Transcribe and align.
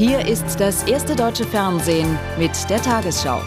Hier 0.00 0.26
ist 0.26 0.58
das 0.58 0.84
erste 0.84 1.14
deutsche 1.14 1.44
Fernsehen 1.44 2.18
mit 2.38 2.52
der 2.70 2.80
Tagesschau. 2.80 3.38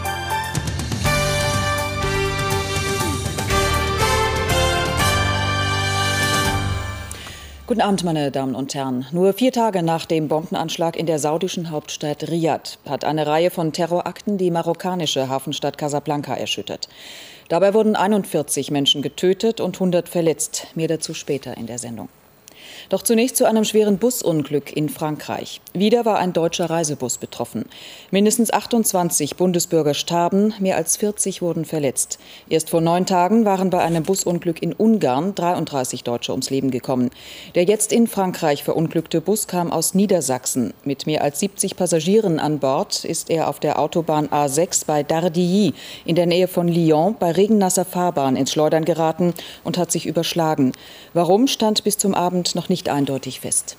Guten 7.66 7.80
Abend, 7.80 8.04
meine 8.04 8.30
Damen 8.30 8.54
und 8.54 8.72
Herren. 8.72 9.04
Nur 9.10 9.32
vier 9.32 9.50
Tage 9.50 9.82
nach 9.82 10.06
dem 10.06 10.28
Bombenanschlag 10.28 10.94
in 10.96 11.06
der 11.06 11.18
saudischen 11.18 11.72
Hauptstadt 11.72 12.30
Riyadh 12.30 12.78
hat 12.88 13.04
eine 13.04 13.26
Reihe 13.26 13.50
von 13.50 13.72
Terrorakten 13.72 14.38
die 14.38 14.52
marokkanische 14.52 15.28
Hafenstadt 15.28 15.76
Casablanca 15.76 16.34
erschüttert. 16.34 16.88
Dabei 17.48 17.74
wurden 17.74 17.96
41 17.96 18.70
Menschen 18.70 19.02
getötet 19.02 19.60
und 19.60 19.74
100 19.74 20.08
verletzt. 20.08 20.68
Mehr 20.76 20.86
dazu 20.86 21.14
später 21.14 21.56
in 21.56 21.66
der 21.66 21.80
Sendung. 21.80 22.08
Doch 22.88 23.02
zunächst 23.02 23.36
zu 23.36 23.46
einem 23.46 23.64
schweren 23.64 23.98
Busunglück 23.98 24.76
in 24.76 24.88
Frankreich. 24.88 25.60
Wieder 25.72 26.04
war 26.04 26.18
ein 26.18 26.32
deutscher 26.32 26.68
Reisebus 26.68 27.18
betroffen. 27.18 27.64
Mindestens 28.10 28.52
28 28.52 29.36
Bundesbürger 29.36 29.94
starben, 29.94 30.54
mehr 30.58 30.76
als 30.76 30.96
40 30.96 31.42
wurden 31.42 31.64
verletzt. 31.64 32.18
Erst 32.48 32.70
vor 32.70 32.80
neun 32.80 33.06
Tagen 33.06 33.44
waren 33.44 33.70
bei 33.70 33.80
einem 33.80 34.02
Busunglück 34.02 34.62
in 34.62 34.72
Ungarn 34.72 35.34
33 35.34 36.04
Deutsche 36.04 36.32
ums 36.32 36.50
Leben 36.50 36.70
gekommen. 36.70 37.10
Der 37.54 37.64
jetzt 37.64 37.92
in 37.92 38.06
Frankreich 38.06 38.62
verunglückte 38.64 39.20
Bus 39.20 39.46
kam 39.46 39.72
aus 39.72 39.94
Niedersachsen. 39.94 40.74
Mit 40.84 41.06
mehr 41.06 41.22
als 41.22 41.40
70 41.40 41.76
Passagieren 41.76 42.38
an 42.38 42.58
Bord 42.58 43.04
ist 43.04 43.30
er 43.30 43.48
auf 43.48 43.60
der 43.60 43.78
Autobahn 43.78 44.28
A6 44.28 44.84
bei 44.86 45.02
Dardilly 45.02 45.72
in 46.04 46.16
der 46.16 46.26
Nähe 46.26 46.48
von 46.48 46.68
Lyon 46.68 47.16
bei 47.18 47.30
regennasser 47.30 47.84
Fahrbahn 47.84 48.36
ins 48.36 48.52
Schleudern 48.52 48.84
geraten 48.84 49.34
und 49.62 49.78
hat 49.78 49.90
sich 49.90 50.06
überschlagen. 50.06 50.72
Warum 51.14 51.46
stand 51.46 51.84
bis 51.84 51.96
zum 51.96 52.14
Abend 52.14 52.54
noch 52.54 52.68
nicht 52.68 52.73
nicht 52.74 52.88
eindeutig 52.88 53.38
fest. 53.38 53.76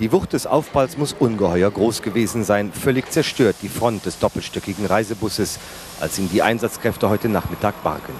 Die 0.00 0.12
Wucht 0.12 0.34
des 0.34 0.46
Aufpralls 0.46 0.98
muss 0.98 1.16
ungeheuer 1.18 1.70
groß 1.70 2.02
gewesen 2.02 2.44
sein. 2.44 2.72
Völlig 2.74 3.10
zerstört 3.10 3.56
die 3.62 3.70
Front 3.70 4.04
des 4.04 4.18
doppelstöckigen 4.18 4.84
Reisebusses, 4.84 5.58
als 5.98 6.18
ihn 6.18 6.28
die 6.30 6.42
Einsatzkräfte 6.42 7.08
heute 7.08 7.30
Nachmittag 7.30 7.82
bargen. 7.82 8.12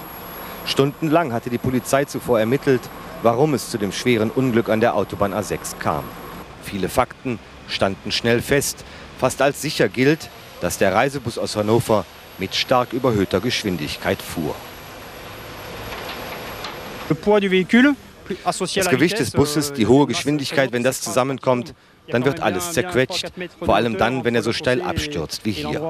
Stundenlang 0.65 1.35
hatte 1.35 1.51
die 1.51 1.59
Polizei 1.59 2.07
zuvor 2.07 2.41
ermittelt, 2.41 2.81
warum 3.23 3.53
es 3.53 3.69
zu 3.69 3.77
dem 3.77 3.93
schweren 3.93 4.31
Unglück 4.31 4.71
an 4.71 4.81
der 4.81 4.95
Autobahn 4.95 5.35
A6 5.35 5.77
kam. 5.79 6.05
Viele 6.63 6.89
Fakten 6.89 7.39
standen 7.69 8.13
schnell 8.13 8.41
fest. 8.41 8.83
Fast 9.19 9.43
als 9.43 9.61
sicher 9.61 9.91
gilt, 9.91 10.31
dass 10.63 10.79
der 10.79 10.95
Reisebus 10.95 11.37
aus 11.37 11.55
Hannover 11.55 12.07
mit 12.39 12.55
stark 12.55 12.95
überhöhter 12.95 13.41
Geschwindigkeit 13.41 14.23
fuhr. 14.23 14.55
Le 17.11 17.15
poids 17.15 17.43
du 17.43 17.51
véhicule 17.51 17.95
das 18.45 18.89
Gewicht 18.89 19.19
des 19.19 19.31
Busses, 19.31 19.73
die 19.73 19.87
hohe 19.87 20.07
Geschwindigkeit, 20.07 20.73
wenn 20.73 20.83
das 20.83 21.01
zusammenkommt, 21.01 21.75
dann 22.09 22.25
wird 22.25 22.41
alles 22.41 22.73
zerquetscht, 22.73 23.33
vor 23.61 23.77
allem 23.77 23.97
dann, 23.97 24.25
wenn 24.25 24.35
er 24.35 24.43
so 24.43 24.53
steil 24.53 24.83
abstürzt 24.83 25.45
wie 25.45 25.53
hier. 25.53 25.81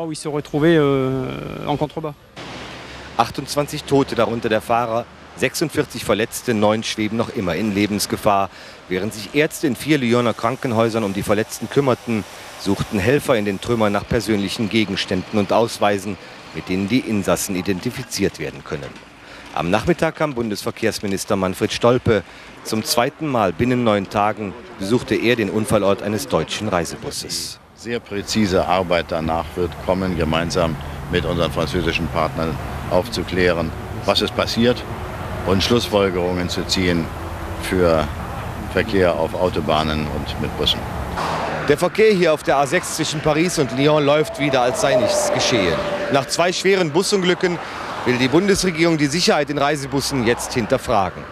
28 3.17 3.83
euh, 3.83 3.87
Tote, 3.87 4.15
darunter 4.15 4.49
der 4.49 4.61
Fahrer, 4.61 5.07
46 5.37 6.05
Verletzte, 6.05 6.55
neun 6.55 6.85
schweben 6.85 7.17
noch 7.17 7.35
immer 7.35 7.57
in 7.57 7.75
Lebensgefahr. 7.75 8.51
Während 8.89 9.15
sich 9.15 9.35
Ärzte 9.35 9.67
in 9.67 9.75
vier 9.75 9.99
Lyoner 9.99 10.35
Krankenhäusern 10.35 11.03
um 11.03 11.13
die 11.13 11.23
Verletzten 11.23 11.69
kümmerten, 11.69 12.25
suchten 12.61 12.99
Helfer 12.99 13.37
in 13.37 13.45
den 13.45 13.61
Trümmern 13.61 13.93
nach 13.93 14.07
persönlichen 14.07 14.69
Gegenständen 14.69 15.39
und 15.39 15.53
Ausweisen, 15.53 16.17
mit 16.55 16.69
denen 16.69 16.89
die 16.89 17.01
Insassen 17.01 17.57
identifiziert 17.57 18.39
werden 18.39 18.63
können. 18.63 18.91
Am 19.55 19.71
Nachmittag 19.71 20.17
kam 20.17 20.35
Bundesverkehrsminister 20.35 21.37
Manfred 21.37 21.73
Stolpe. 21.73 22.25
Zum 22.65 22.83
zweiten 22.83 23.29
Mal 23.29 23.53
binnen 23.53 23.85
neun 23.85 24.11
Tagen 24.11 24.53
besuchte 24.81 25.15
er 25.15 25.37
den 25.37 25.49
Unfallort 25.49 26.03
eines 26.03 26.27
deutschen 26.27 26.67
Reisebusses. 26.67 27.61
Sehr 27.77 28.01
präzise 28.01 28.67
Arbeit 28.67 29.07
danach 29.11 29.45
wird 29.55 29.71
kommen, 29.87 30.19
gemeinsam 30.19 30.75
mit 31.13 31.25
unseren 31.25 31.53
französischen 31.53 32.09
Partnern 32.09 32.59
aufzuklären, 32.91 33.71
was 34.05 34.23
ist 34.23 34.35
passiert 34.35 34.83
und 35.47 35.63
Schlussfolgerungen 35.63 36.49
zu 36.49 36.67
ziehen 36.67 37.07
für 37.63 38.09
Verkehr 38.73 39.15
auf 39.15 39.35
Autobahnen 39.35 40.09
und 40.17 40.41
mit 40.41 40.57
Bussen. 40.59 40.81
Der 41.69 41.79
Verkehr 41.79 42.13
hier 42.13 42.35
auf 42.35 42.43
der 42.43 42.57
A6 42.57 42.97
zwischen 42.97 43.21
Paris 43.21 43.61
und 43.61 43.71
Lyon 43.79 44.05
läuft 44.05 44.41
wieder, 44.41 44.63
als 44.63 44.81
sei 44.81 44.97
nichts 44.97 45.33
geschehen. 45.33 45.75
Nach 46.13 46.27
zwei 46.27 46.53
schweren 46.53 46.91
Busunglücken 46.91 47.59
will 48.07 48.19
die 48.19 48.29
Bundesregierung 48.29 48.99
die 48.99 49.07
Sicherheit 49.07 49.49
in 49.51 49.59
Reisebussen 49.59 50.27
jetzt 50.27 50.53
hinterfragen. 50.53 51.23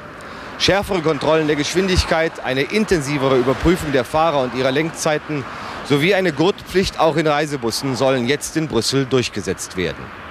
Schärfere 0.59 1.03
Kontrollen 1.03 1.47
der 1.47 1.57
Geschwindigkeit, 1.57 2.45
eine 2.45 2.63
intensivere 2.63 3.37
Überprüfung 3.37 3.93
der 3.93 4.05
Fahrer 4.05 4.41
und 4.43 4.55
ihrer 4.55 4.71
Lenkzeiten 4.71 5.45
sowie 5.85 6.15
eine 6.15 6.33
Gurtpflicht 6.33 7.01
auch 7.01 7.17
in 7.17 7.27
Reisebussen 7.27 7.97
sollen 7.97 8.27
jetzt 8.27 8.57
in 8.57 8.69
Brüssel 8.69 9.05
durchgesetzt 9.07 9.77
werden. 9.77 10.22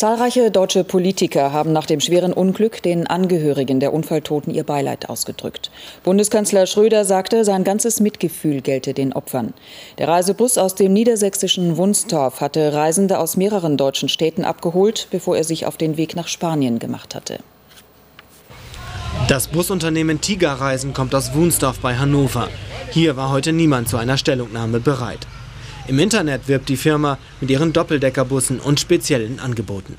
Zahlreiche 0.00 0.50
deutsche 0.50 0.82
Politiker 0.82 1.52
haben 1.52 1.74
nach 1.74 1.84
dem 1.84 2.00
schweren 2.00 2.32
Unglück 2.32 2.82
den 2.82 3.06
Angehörigen 3.06 3.80
der 3.80 3.92
Unfalltoten 3.92 4.50
ihr 4.50 4.64
Beileid 4.64 5.10
ausgedrückt. 5.10 5.70
Bundeskanzler 6.04 6.64
Schröder 6.64 7.04
sagte, 7.04 7.44
sein 7.44 7.64
ganzes 7.64 8.00
Mitgefühl 8.00 8.62
gelte 8.62 8.94
den 8.94 9.12
Opfern. 9.12 9.52
Der 9.98 10.08
Reisebus 10.08 10.56
aus 10.56 10.74
dem 10.74 10.94
niedersächsischen 10.94 11.76
Wunstorf 11.76 12.40
hatte 12.40 12.72
Reisende 12.72 13.18
aus 13.18 13.36
mehreren 13.36 13.76
deutschen 13.76 14.08
Städten 14.08 14.42
abgeholt, 14.42 15.08
bevor 15.10 15.36
er 15.36 15.44
sich 15.44 15.66
auf 15.66 15.76
den 15.76 15.98
Weg 15.98 16.16
nach 16.16 16.28
Spanien 16.28 16.78
gemacht 16.78 17.14
hatte. 17.14 17.40
Das 19.28 19.48
Busunternehmen 19.48 20.22
Tigerreisen 20.22 20.94
kommt 20.94 21.14
aus 21.14 21.34
Wunsdorf 21.34 21.78
bei 21.80 21.96
Hannover. 21.98 22.48
Hier 22.90 23.18
war 23.18 23.30
heute 23.30 23.52
niemand 23.52 23.90
zu 23.90 23.98
einer 23.98 24.16
Stellungnahme 24.16 24.80
bereit. 24.80 25.26
Im 25.88 25.98
Internet 25.98 26.46
wirbt 26.46 26.68
die 26.68 26.76
Firma 26.76 27.18
mit 27.40 27.50
ihren 27.50 27.72
Doppeldeckerbussen 27.72 28.60
und 28.60 28.78
speziellen 28.78 29.40
Angeboten. 29.40 29.96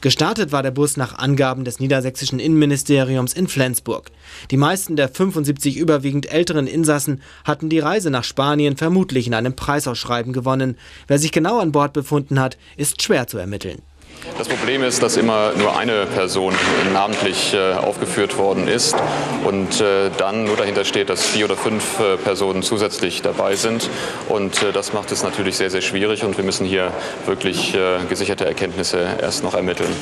Gestartet 0.00 0.50
war 0.50 0.64
der 0.64 0.72
Bus 0.72 0.96
nach 0.96 1.16
Angaben 1.16 1.64
des 1.64 1.78
niedersächsischen 1.78 2.40
Innenministeriums 2.40 3.34
in 3.34 3.46
Flensburg. 3.46 4.10
Die 4.50 4.56
meisten 4.56 4.96
der 4.96 5.08
75 5.08 5.76
überwiegend 5.76 6.32
älteren 6.32 6.66
Insassen 6.66 7.22
hatten 7.44 7.68
die 7.68 7.78
Reise 7.78 8.10
nach 8.10 8.24
Spanien 8.24 8.76
vermutlich 8.76 9.28
in 9.28 9.34
einem 9.34 9.54
Preisausschreiben 9.54 10.32
gewonnen. 10.32 10.76
Wer 11.06 11.20
sich 11.20 11.30
genau 11.30 11.60
an 11.60 11.70
Bord 11.70 11.92
befunden 11.92 12.40
hat, 12.40 12.58
ist 12.76 13.00
schwer 13.00 13.28
zu 13.28 13.38
ermitteln. 13.38 13.80
Das 14.38 14.48
Problem 14.48 14.82
ist, 14.82 15.02
dass 15.02 15.16
immer 15.16 15.52
nur 15.56 15.76
eine 15.76 16.06
Person 16.06 16.54
namentlich 16.92 17.54
äh, 17.54 17.74
aufgeführt 17.74 18.38
worden 18.38 18.68
ist 18.68 18.96
und 19.44 19.80
äh, 19.80 20.10
dann 20.16 20.44
nur 20.44 20.56
dahinter 20.56 20.84
steht, 20.84 21.10
dass 21.10 21.24
vier 21.24 21.46
oder 21.46 21.56
fünf 21.56 21.98
äh, 22.00 22.16
Personen 22.16 22.62
zusätzlich 22.62 23.22
dabei 23.22 23.56
sind. 23.56 23.90
Und 24.28 24.64
das 24.74 24.92
macht 24.92 25.12
es 25.12 25.22
natürlich 25.22 25.56
sehr, 25.56 25.70
sehr 25.70 25.80
schwierig 25.80 26.24
und 26.24 26.36
wir 26.36 26.44
müssen 26.44 26.66
hier 26.66 26.92
wirklich 27.26 27.76
gesicherte 28.08 28.44
Erkenntnisse 28.46 29.06
erst 29.20 29.42
noch 29.42 29.54
ermitteln. 29.54 29.94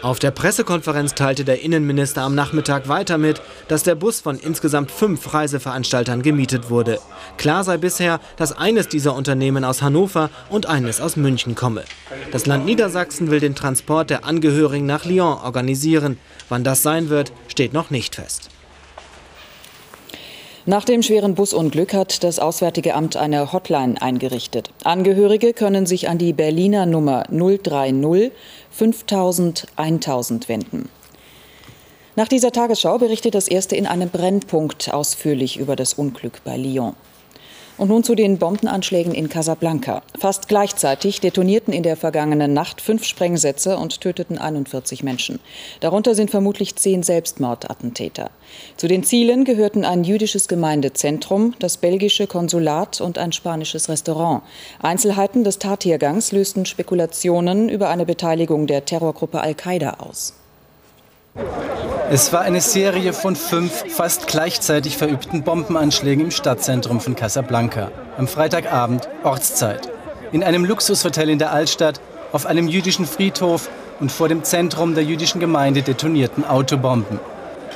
Auf 0.00 0.20
der 0.20 0.30
Pressekonferenz 0.30 1.14
teilte 1.14 1.44
der 1.44 1.60
Innenminister 1.62 2.22
am 2.22 2.36
Nachmittag 2.36 2.86
weiter 2.86 3.18
mit, 3.18 3.42
dass 3.66 3.82
der 3.82 3.96
Bus 3.96 4.20
von 4.20 4.38
insgesamt 4.38 4.92
fünf 4.92 5.34
Reiseveranstaltern 5.34 6.22
gemietet 6.22 6.70
wurde. 6.70 7.00
Klar 7.36 7.64
sei 7.64 7.78
bisher, 7.78 8.20
dass 8.36 8.56
eines 8.56 8.86
dieser 8.86 9.14
Unternehmen 9.14 9.64
aus 9.64 9.82
Hannover 9.82 10.30
und 10.50 10.66
eines 10.66 11.00
aus 11.00 11.16
München 11.16 11.56
komme. 11.56 11.82
Das 12.30 12.46
Land 12.46 12.64
Niedersachsen 12.64 13.32
will 13.32 13.40
den 13.40 13.56
Transport 13.56 14.10
der 14.10 14.24
Angehörigen 14.24 14.86
nach 14.86 15.04
Lyon 15.04 15.38
organisieren. 15.42 16.16
Wann 16.48 16.62
das 16.62 16.82
sein 16.84 17.08
wird, 17.08 17.32
steht 17.48 17.72
noch 17.72 17.90
nicht 17.90 18.14
fest. 18.14 18.50
Nach 20.68 20.84
dem 20.84 21.02
schweren 21.02 21.34
Busunglück 21.34 21.94
hat 21.94 22.22
das 22.22 22.38
Auswärtige 22.38 22.94
Amt 22.94 23.16
eine 23.16 23.54
Hotline 23.54 24.02
eingerichtet. 24.02 24.68
Angehörige 24.84 25.54
können 25.54 25.86
sich 25.86 26.10
an 26.10 26.18
die 26.18 26.34
Berliner 26.34 26.84
Nummer 26.84 27.24
030 27.30 28.32
5000 28.70 29.66
1000 29.76 30.48
wenden. 30.50 30.90
Nach 32.16 32.28
dieser 32.28 32.52
Tagesschau 32.52 32.98
berichtet 32.98 33.34
das 33.34 33.48
erste 33.48 33.76
in 33.76 33.86
einem 33.86 34.10
Brennpunkt 34.10 34.92
ausführlich 34.92 35.56
über 35.56 35.74
das 35.74 35.94
Unglück 35.94 36.44
bei 36.44 36.58
Lyon. 36.58 36.92
Und 37.78 37.88
nun 37.88 38.02
zu 38.02 38.16
den 38.16 38.38
Bombenanschlägen 38.38 39.14
in 39.14 39.28
Casablanca. 39.28 40.02
Fast 40.18 40.48
gleichzeitig 40.48 41.20
detonierten 41.20 41.72
in 41.72 41.84
der 41.84 41.96
vergangenen 41.96 42.52
Nacht 42.52 42.80
fünf 42.80 43.04
Sprengsätze 43.04 43.76
und 43.76 44.00
töteten 44.00 44.36
41 44.36 45.04
Menschen. 45.04 45.38
Darunter 45.78 46.16
sind 46.16 46.30
vermutlich 46.30 46.74
zehn 46.74 47.04
Selbstmordattentäter. 47.04 48.30
Zu 48.76 48.88
den 48.88 49.04
Zielen 49.04 49.44
gehörten 49.44 49.84
ein 49.84 50.02
jüdisches 50.02 50.48
Gemeindezentrum, 50.48 51.54
das 51.60 51.76
belgische 51.76 52.26
Konsulat 52.26 53.00
und 53.00 53.16
ein 53.16 53.30
spanisches 53.30 53.88
Restaurant. 53.88 54.42
Einzelheiten 54.82 55.44
des 55.44 55.60
Tathergangs 55.60 56.32
lösten 56.32 56.66
Spekulationen 56.66 57.68
über 57.68 57.90
eine 57.90 58.06
Beteiligung 58.06 58.66
der 58.66 58.86
Terrorgruppe 58.86 59.40
Al-Qaida 59.40 59.98
aus. 60.00 60.34
Es 62.10 62.32
war 62.32 62.40
eine 62.40 62.62
Serie 62.62 63.12
von 63.12 63.36
fünf 63.36 63.84
fast 63.92 64.26
gleichzeitig 64.26 64.96
verübten 64.96 65.42
Bombenanschlägen 65.42 66.24
im 66.24 66.30
Stadtzentrum 66.30 67.00
von 67.00 67.14
Casablanca. 67.14 67.90
Am 68.16 68.26
Freitagabend 68.26 69.08
Ortszeit. 69.24 69.90
In 70.32 70.42
einem 70.42 70.64
Luxushotel 70.64 71.28
in 71.28 71.38
der 71.38 71.52
Altstadt, 71.52 72.00
auf 72.32 72.46
einem 72.46 72.66
jüdischen 72.66 73.06
Friedhof 73.06 73.68
und 74.00 74.10
vor 74.10 74.28
dem 74.28 74.42
Zentrum 74.42 74.94
der 74.94 75.04
jüdischen 75.04 75.38
Gemeinde 75.38 75.82
detonierten 75.82 76.46
Autobomben. 76.46 77.20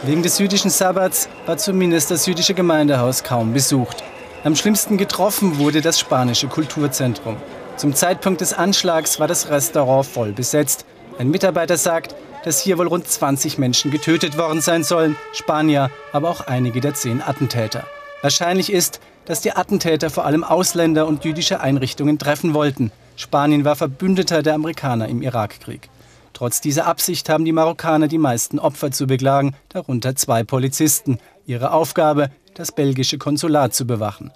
Wegen 0.05 0.23
des 0.23 0.39
jüdischen 0.39 0.71
Sabbats 0.71 1.29
war 1.47 1.59
zumindest 1.59 2.11
das 2.11 2.27
jüdische 2.27 2.55
Gemeindehaus 2.55 3.23
kaum 3.23 3.53
besucht. 3.53 4.03
Am 4.45 4.57
schlimmsten 4.57 4.97
getroffen 4.97 5.59
wurde 5.59 5.81
das 5.83 6.01
spanische 6.01 6.49
Kulturzentrum. 6.49 7.37
Zum 7.77 7.95
Zeitpunkt 7.95 8.41
des 8.41 8.53
Anschlags 8.53 9.21
war 9.21 9.29
das 9.29 9.51
Restaurant 9.51 10.07
voll 10.07 10.33
besetzt. 10.33 10.85
Ein 11.19 11.31
Mitarbeiter 11.31 11.77
sagt, 11.77 12.15
dass 12.44 12.61
hier 12.61 12.79
wohl 12.79 12.89
rund 12.89 13.06
20 13.06 13.59
Menschen 13.59 13.91
getötet 13.91 14.37
worden 14.39 14.61
sein 14.61 14.85
sollen, 14.85 15.17
Spanier, 15.33 15.91
aber 16.12 16.31
auch 16.31 16.43
einige 16.47 16.81
der 16.81 16.94
zehn 16.94 17.23
Attentäter. 17.23 17.87
Wahrscheinlich 18.23 18.73
ist, 18.73 19.00
dass 19.25 19.41
die 19.41 19.53
Attentäter 19.53 20.11
vor 20.11 20.25
allem 20.25 20.44
Ausländer 20.44 21.06
und 21.06 21.25
jüdische 21.25 21.61
Einrichtungen 21.61 22.19
treffen 22.19 22.55
wollten. 22.55 22.91
Spanien 23.17 23.65
war 23.65 23.77
Verbündeter 23.77 24.43
der 24.43 24.55
Amerikaner 24.55 25.09
im 25.09 25.23
Irakkrieg. 25.23 25.89
Trotz 26.33 26.61
dieser 26.61 26.87
Absicht 26.87 27.29
haben 27.29 27.44
die 27.44 27.53
Marokkaner 27.53 28.09
die 28.09 28.19
meisten 28.19 28.59
Opfer 28.59 28.91
zu 28.91 29.06
beklagen, 29.06 29.55
darunter 29.69 30.17
zwei 30.17 30.44
Polizisten. 30.44 31.19
Ihre 31.47 31.73
Aufgabe, 31.73 32.31
das 32.55 32.73
belgische 32.73 33.19
Konsulat 33.19 33.75
zu 33.75 33.87
bewachen. 33.87 34.33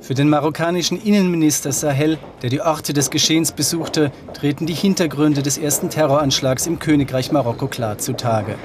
Für 0.00 0.14
den 0.14 0.28
marokkanischen 0.28 1.00
Innenminister 1.02 1.72
Sahel, 1.72 2.18
der 2.42 2.50
die 2.50 2.60
Orte 2.60 2.92
des 2.92 3.10
Geschehens 3.10 3.52
besuchte, 3.52 4.12
treten 4.34 4.66
die 4.66 4.74
Hintergründe 4.74 5.42
des 5.42 5.58
ersten 5.58 5.90
Terroranschlags 5.90 6.66
im 6.66 6.78
Königreich 6.78 7.32
Marokko 7.32 7.66
klar 7.66 7.98
zutage. 7.98 8.56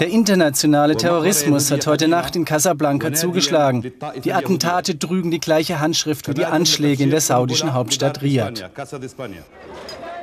Der 0.00 0.08
internationale 0.08 0.96
Terrorismus 0.96 1.70
hat 1.70 1.86
heute 1.86 2.08
Nacht 2.08 2.34
in 2.34 2.44
Casablanca 2.44 3.12
zugeschlagen. 3.12 3.92
Die 4.24 4.32
Attentate 4.32 4.98
trügen 4.98 5.30
die 5.30 5.38
gleiche 5.38 5.78
Handschrift 5.78 6.28
wie 6.28 6.34
die 6.34 6.44
Anschläge 6.44 7.04
in 7.04 7.10
der 7.10 7.20
saudischen 7.20 7.72
Hauptstadt 7.72 8.22
Riyadh. 8.22 8.68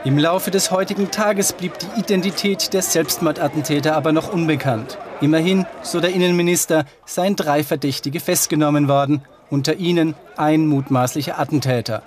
Im 0.03 0.17
Laufe 0.17 0.51
des 0.51 0.69
heutigen 0.69 1.09
Tages 1.09 1.53
blieb 1.53 1.73
die 1.79 1.99
Identität 1.99 2.71
der 2.73 2.83
Selbstmordattentäter 2.83 3.95
aber 3.95 4.11
noch 4.11 4.31
unbekannt. 4.31 4.97
Immerhin, 5.21 5.65
so 5.81 5.99
der 5.99 6.11
Innenminister, 6.13 6.85
seien 7.05 7.35
drei 7.35 7.63
Verdächtige 7.63 8.19
festgenommen 8.19 8.88
worden, 8.88 9.23
unter 9.49 9.75
ihnen 9.75 10.13
ein 10.38 10.67
mutmaßlicher 10.67 11.39
Attentäter. 11.39 12.03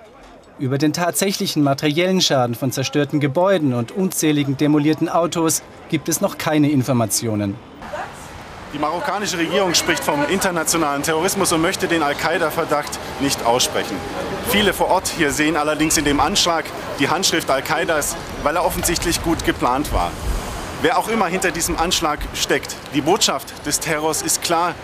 Über 0.61 0.79
den 0.79 0.93
tatsächlichen 0.93 1.63
materiellen 1.63 2.21
Schaden 2.21 2.55
von 2.55 2.71
zerstörten 2.71 3.19
Gebäuden 3.19 3.75
und 3.75 3.93
unzähligen 3.93 4.57
demolierten 4.57 5.09
Autos 5.09 5.63
gibt 5.89 6.09
es 6.09 6.21
noch 6.21 6.39
keine 6.39 6.71
Informationen. 6.71 7.57
Die 8.73 8.79
marokkanische 8.79 9.37
Regierung 9.37 9.75
spricht 9.75 10.05
vom 10.05 10.25
internationalen 10.29 11.03
Terrorismus 11.03 11.53
und 11.53 11.61
möchte 11.61 11.89
den 11.89 12.05
Al-Qaida-Verdacht 12.05 13.01
nicht 13.19 13.45
aussprechen. 13.45 13.97
Viele 14.51 14.73
vor 14.73 14.89
Ort 14.89 15.09
hier 15.09 15.33
sehen 15.33 15.57
allerdings 15.57 15.97
in 15.97 16.05
dem 16.05 16.21
Anschlag 16.21 16.65
die 17.01 17.09
Handschrift 17.09 17.51
Al-Qaidas, 17.51 18.15
weil 18.45 18.55
er 18.55 18.65
offensichtlich 18.65 19.25
gut 19.25 19.45
geplant 19.45 19.93
war. 19.93 20.13
Wer 20.83 20.99
auch 20.99 21.09
immer 21.09 21.27
hinter 21.27 21.51
diesem 21.51 21.77
Anschlag 21.79 22.21
steckt, 22.35 22.77
die 22.95 23.01
Botschaft 23.01 23.67
des 23.67 23.81
Terrors 23.81 24.23
ist 24.23 24.41
klar. 24.41 24.77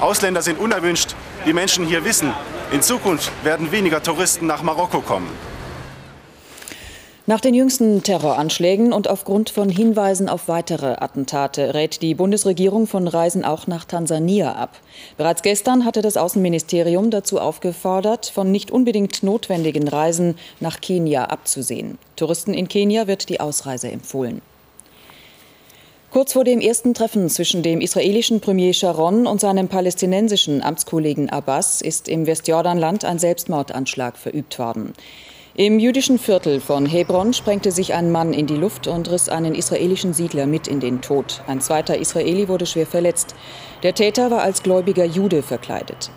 Ausländer 0.00 0.40
sind 0.40 0.60
unerwünscht. 0.60 1.16
Die 1.44 1.52
Menschen 1.52 1.84
hier 1.86 2.04
wissen, 2.04 2.32
in 2.70 2.82
Zukunft 2.82 3.32
werden 3.42 3.72
weniger 3.72 4.00
Touristen 4.00 4.46
nach 4.46 4.62
Marokko 4.62 5.00
kommen. 5.00 5.28
Nach 7.26 7.40
den 7.40 7.54
jüngsten 7.54 8.02
Terroranschlägen 8.02 8.92
und 8.92 9.08
aufgrund 9.08 9.48
von 9.48 9.70
Hinweisen 9.70 10.28
auf 10.28 10.46
weitere 10.46 10.96
Attentate 10.98 11.72
rät 11.72 12.02
die 12.02 12.14
Bundesregierung 12.14 12.86
von 12.86 13.08
Reisen 13.08 13.46
auch 13.46 13.66
nach 13.66 13.86
Tansania 13.86 14.52
ab. 14.52 14.76
Bereits 15.16 15.40
gestern 15.40 15.86
hatte 15.86 16.02
das 16.02 16.18
Außenministerium 16.18 17.10
dazu 17.10 17.40
aufgefordert, 17.40 18.26
von 18.26 18.52
nicht 18.52 18.70
unbedingt 18.70 19.22
notwendigen 19.22 19.88
Reisen 19.88 20.36
nach 20.60 20.82
Kenia 20.82 21.24
abzusehen. 21.24 21.96
Touristen 22.16 22.52
in 22.52 22.68
Kenia 22.68 23.06
wird 23.06 23.30
die 23.30 23.40
Ausreise 23.40 23.90
empfohlen. 23.90 24.42
Kurz 26.10 26.34
vor 26.34 26.44
dem 26.44 26.60
ersten 26.60 26.92
Treffen 26.92 27.30
zwischen 27.30 27.62
dem 27.62 27.80
israelischen 27.80 28.40
Premier 28.40 28.74
Sharon 28.74 29.26
und 29.26 29.40
seinem 29.40 29.68
palästinensischen 29.68 30.62
Amtskollegen 30.62 31.30
Abbas 31.30 31.80
ist 31.80 32.06
im 32.06 32.26
Westjordanland 32.26 33.06
ein 33.06 33.18
Selbstmordanschlag 33.18 34.18
verübt 34.18 34.58
worden. 34.58 34.92
Im 35.56 35.78
jüdischen 35.78 36.18
Viertel 36.18 36.58
von 36.58 36.84
Hebron 36.84 37.32
sprengte 37.32 37.70
sich 37.70 37.94
ein 37.94 38.10
Mann 38.10 38.32
in 38.32 38.48
die 38.48 38.56
Luft 38.56 38.88
und 38.88 39.08
riss 39.08 39.28
einen 39.28 39.54
israelischen 39.54 40.12
Siedler 40.12 40.46
mit 40.46 40.66
in 40.66 40.80
den 40.80 41.00
Tod. 41.00 41.42
Ein 41.46 41.60
zweiter 41.60 41.96
Israeli 41.96 42.48
wurde 42.48 42.66
schwer 42.66 42.88
verletzt. 42.88 43.36
Der 43.84 43.94
Täter 43.94 44.32
war 44.32 44.42
als 44.42 44.64
gläubiger 44.64 45.04
Jude 45.04 45.44
verkleidet. 45.44 46.10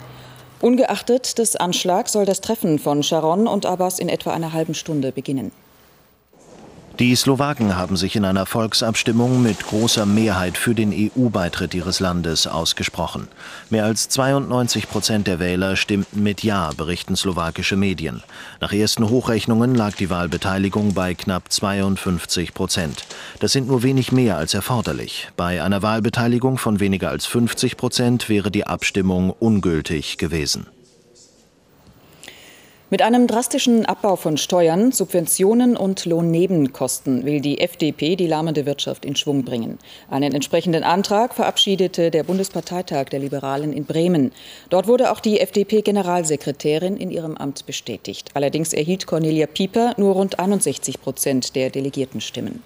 Ungeachtet 0.59 1.37
des 1.37 1.55
Anschlags 1.55 2.13
soll 2.13 2.25
das 2.25 2.41
Treffen 2.41 2.79
von 2.79 3.03
Sharon 3.03 3.45
und 3.45 3.67
Abbas 3.67 3.99
in 3.99 4.09
etwa 4.09 4.31
einer 4.31 4.53
halben 4.53 4.73
Stunde 4.73 5.11
beginnen. 5.11 5.51
Die 6.99 7.15
Slowaken 7.15 7.77
haben 7.77 7.95
sich 7.95 8.15
in 8.15 8.25
einer 8.25 8.47
Volksabstimmung 8.47 9.43
mit 9.43 9.67
großer 9.67 10.07
Mehrheit 10.07 10.57
für 10.57 10.73
den 10.73 10.91
EU-Beitritt 10.91 11.75
ihres 11.75 11.99
Landes 11.99 12.47
ausgesprochen. 12.47 13.27
Mehr 13.69 13.85
als 13.85 14.09
92 14.09 14.89
Prozent 14.89 15.27
der 15.27 15.39
Wähler 15.39 15.75
stimmten 15.75 16.23
mit 16.23 16.41
Ja, 16.41 16.71
berichten 16.75 17.15
slowakische 17.15 17.75
Medien. 17.75 18.23
Nach 18.61 18.73
ersten 18.73 19.07
Hochrechnungen 19.07 19.75
lag 19.75 19.95
die 19.95 20.09
Wahlbeteiligung 20.09 20.95
bei 20.95 21.13
knapp 21.13 21.51
52 21.51 22.55
Prozent. 22.55 23.03
Das 23.39 23.51
sind 23.51 23.67
nur 23.67 23.83
wenig 23.83 24.11
mehr 24.11 24.37
als 24.37 24.55
erforderlich. 24.55 25.29
Bei 25.37 25.61
einer 25.61 25.83
Wahlbeteiligung 25.83 26.57
von 26.57 26.79
weniger 26.79 27.11
als 27.11 27.27
50 27.27 27.77
Prozent 27.77 28.27
wäre 28.27 28.49
die 28.49 28.65
Abstimmung 28.65 29.29
ungültig 29.29 30.17
gewesen. 30.17 30.65
Mit 32.89 33.01
einem 33.01 33.27
drastischen 33.27 33.85
Abbau 33.85 34.15
von 34.15 34.37
Steuern, 34.37 34.93
Subventionen 34.93 35.75
und 35.75 36.05
Lohnnebenkosten 36.05 37.25
will 37.25 37.41
die 37.41 37.59
FDP 37.59 38.15
die 38.15 38.27
lahmende 38.27 38.65
Wirtschaft 38.65 39.03
in 39.03 39.17
Schwung 39.17 39.43
bringen. 39.43 39.77
Einen 40.09 40.33
entsprechenden 40.33 40.85
Antrag 40.85 41.33
verabschiedete 41.33 42.11
der 42.11 42.23
Bundesparteitag 42.23 43.09
der 43.09 43.19
Liberalen 43.19 43.73
in 43.73 43.83
Bremen. 43.83 44.31
Dort 44.69 44.87
wurde 44.87 45.11
auch 45.11 45.19
die 45.19 45.41
FDP-Generalsekretärin 45.41 46.95
in 46.95 47.11
ihrem 47.11 47.35
Amt 47.35 47.65
bestätigt. 47.65 48.29
Allerdings 48.35 48.71
erhielt 48.71 49.05
Cornelia 49.05 49.47
Pieper 49.47 49.93
nur 49.97 50.13
rund 50.13 50.39
61 50.39 51.01
Prozent 51.01 51.57
der 51.57 51.69
Delegiertenstimmen. 51.69 52.63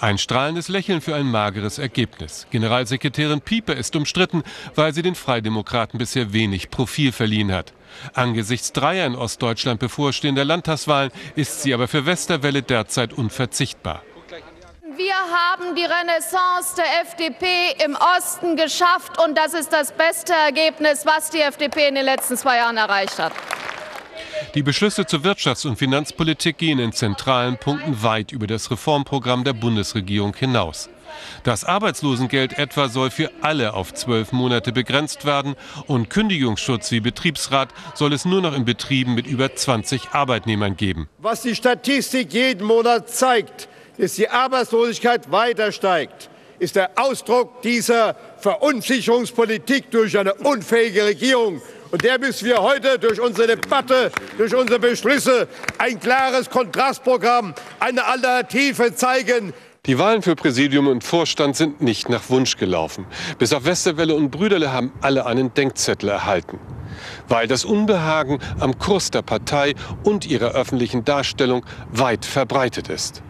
Ein 0.00 0.18
strahlendes 0.18 0.68
Lächeln 0.68 1.00
für 1.00 1.14
ein 1.14 1.26
mageres 1.26 1.78
Ergebnis. 1.78 2.48
Generalsekretärin 2.50 3.40
Pieper 3.40 3.76
ist 3.76 3.94
umstritten, 3.94 4.42
weil 4.74 4.92
sie 4.92 5.02
den 5.02 5.14
Freidemokraten 5.14 5.96
bisher 5.96 6.32
wenig 6.32 6.70
Profil 6.70 7.12
verliehen 7.12 7.52
hat. 7.52 7.72
Angesichts 8.14 8.72
dreier 8.72 9.06
in 9.06 9.16
Ostdeutschland 9.16 9.80
bevorstehender 9.80 10.44
Landtagswahlen 10.44 11.10
ist 11.34 11.62
sie 11.62 11.74
aber 11.74 11.88
für 11.88 12.06
Westerwelle 12.06 12.62
derzeit 12.62 13.12
unverzichtbar. 13.12 14.02
Wir 14.96 15.14
haben 15.14 15.74
die 15.74 15.84
Renaissance 15.84 16.74
der 16.76 17.02
FDP 17.02 17.84
im 17.84 17.96
Osten 18.16 18.56
geschafft 18.56 19.18
und 19.22 19.36
das 19.36 19.52
ist 19.52 19.70
das 19.70 19.92
beste 19.92 20.32
Ergebnis, 20.32 21.04
was 21.04 21.28
die 21.28 21.40
FDP 21.40 21.88
in 21.88 21.96
den 21.96 22.04
letzten 22.06 22.36
zwei 22.36 22.56
Jahren 22.56 22.78
erreicht 22.78 23.18
hat. 23.18 23.32
Die 24.54 24.62
Beschlüsse 24.62 25.04
zur 25.04 25.20
Wirtschafts- 25.20 25.66
und 25.66 25.76
Finanzpolitik 25.76 26.56
gehen 26.56 26.78
in 26.78 26.92
zentralen 26.92 27.58
Punkten 27.58 28.02
weit 28.02 28.32
über 28.32 28.46
das 28.46 28.70
Reformprogramm 28.70 29.44
der 29.44 29.52
Bundesregierung 29.52 30.34
hinaus. 30.34 30.88
Das 31.42 31.64
Arbeitslosengeld 31.64 32.58
etwa 32.58 32.88
soll 32.88 33.10
für 33.10 33.30
alle 33.42 33.74
auf 33.74 33.94
zwölf 33.94 34.32
Monate 34.32 34.72
begrenzt 34.72 35.24
werden 35.24 35.56
und 35.86 36.10
Kündigungsschutz 36.10 36.90
wie 36.90 37.00
Betriebsrat 37.00 37.68
soll 37.94 38.12
es 38.12 38.24
nur 38.24 38.40
noch 38.40 38.54
in 38.54 38.64
Betrieben 38.64 39.14
mit 39.14 39.26
über 39.26 39.54
20 39.54 40.10
Arbeitnehmern 40.12 40.76
geben. 40.76 41.08
Was 41.18 41.42
die 41.42 41.54
Statistik 41.54 42.32
jeden 42.32 42.66
Monat 42.66 43.08
zeigt, 43.10 43.68
ist 43.96 44.18
die 44.18 44.28
Arbeitslosigkeit 44.28 45.30
weiter 45.30 45.72
steigt, 45.72 46.28
ist 46.58 46.76
der 46.76 46.90
Ausdruck 46.96 47.62
dieser 47.62 48.16
Verunsicherungspolitik 48.38 49.90
durch 49.90 50.18
eine 50.18 50.34
unfähige 50.34 51.04
Regierung. 51.04 51.60
Und 51.90 52.02
der 52.02 52.18
müssen 52.18 52.46
wir 52.46 52.60
heute 52.60 52.98
durch 52.98 53.20
unsere 53.20 53.46
Debatte, 53.56 54.10
durch 54.36 54.54
unsere 54.54 54.78
Beschlüsse 54.78 55.48
ein 55.78 56.00
klares 56.00 56.50
Kontrastprogramm, 56.50 57.54
eine 57.78 58.04
Alternative 58.04 58.94
zeigen. 58.94 59.54
Die 59.86 59.98
Wahlen 60.00 60.20
für 60.20 60.34
Präsidium 60.34 60.88
und 60.88 61.04
Vorstand 61.04 61.54
sind 61.54 61.80
nicht 61.80 62.08
nach 62.08 62.28
Wunsch 62.28 62.56
gelaufen. 62.56 63.06
Bis 63.38 63.52
auf 63.52 63.64
Westerwelle 63.64 64.16
und 64.16 64.30
Brüderle 64.30 64.72
haben 64.72 64.92
alle 65.00 65.26
einen 65.26 65.54
Denkzettel 65.54 66.08
erhalten. 66.08 66.58
Weil 67.28 67.46
das 67.46 67.64
Unbehagen 67.64 68.40
am 68.58 68.80
Kurs 68.80 69.12
der 69.12 69.22
Partei 69.22 69.74
und 70.02 70.26
ihrer 70.26 70.48
öffentlichen 70.48 71.04
Darstellung 71.04 71.64
weit 71.92 72.24
verbreitet 72.24 72.88
ist. 72.88 73.22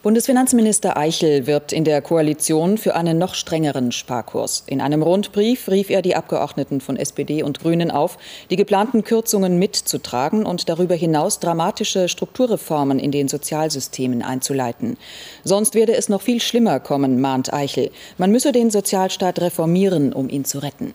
Bundesfinanzminister 0.00 0.96
Eichel 0.96 1.48
wirbt 1.48 1.72
in 1.72 1.82
der 1.82 2.00
Koalition 2.00 2.78
für 2.78 2.94
einen 2.94 3.18
noch 3.18 3.34
strengeren 3.34 3.90
Sparkurs. 3.90 4.62
In 4.66 4.80
einem 4.80 5.02
Rundbrief 5.02 5.68
rief 5.68 5.90
er 5.90 6.02
die 6.02 6.14
Abgeordneten 6.14 6.80
von 6.80 6.96
SPD 6.96 7.42
und 7.42 7.58
Grünen 7.58 7.90
auf, 7.90 8.16
die 8.48 8.54
geplanten 8.54 9.02
Kürzungen 9.02 9.58
mitzutragen 9.58 10.46
und 10.46 10.68
darüber 10.68 10.94
hinaus 10.94 11.40
dramatische 11.40 12.08
Strukturreformen 12.08 13.00
in 13.00 13.10
den 13.10 13.26
Sozialsystemen 13.26 14.22
einzuleiten. 14.22 14.98
Sonst 15.42 15.74
werde 15.74 15.96
es 15.96 16.08
noch 16.08 16.22
viel 16.22 16.40
schlimmer 16.40 16.78
kommen, 16.78 17.20
mahnt 17.20 17.52
Eichel. 17.52 17.90
Man 18.18 18.30
müsse 18.30 18.52
den 18.52 18.70
Sozialstaat 18.70 19.40
reformieren, 19.40 20.12
um 20.12 20.28
ihn 20.28 20.44
zu 20.44 20.60
retten. 20.60 20.94